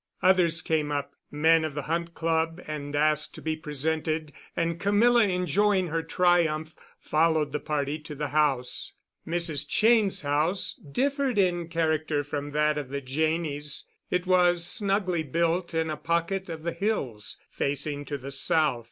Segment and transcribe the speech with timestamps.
[0.23, 5.25] Others came up, men of the Hunt Club, and asked to be presented, and Camilla,
[5.27, 8.93] enjoying her triumph, followed the party to the house.
[9.27, 9.67] Mrs.
[9.69, 13.83] Cheyne's house differed in character from that of the Janneys.
[14.09, 18.79] It was snugly built in a pocket of the hills, facing to the south.